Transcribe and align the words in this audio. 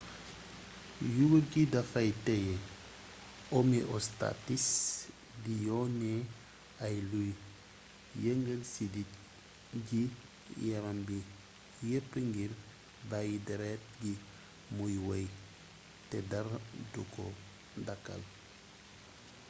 yuur 1.15 1.43
gi 1.51 1.61
dafay 1.73 2.09
teye 2.25 2.55
homeostasis 3.51 4.67
di 5.43 5.53
yone 5.67 6.13
ay 6.85 6.95
luy 7.11 7.31
yëngal 8.23 8.61
siddit 8.73 9.11
ci 9.87 9.99
yaram 10.67 10.97
bi 11.07 11.17
yepp 11.89 12.09
ngir 12.27 12.51
bàyyi 13.09 13.37
deret 13.47 13.81
gi 14.01 14.13
muy 14.75 14.95
wey 15.07 15.25
te 16.09 16.17
dara 16.31 16.57
du 16.91 17.01
ko 17.13 17.25
dàkkal 17.85 18.21